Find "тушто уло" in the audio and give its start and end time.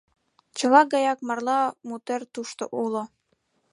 2.33-3.03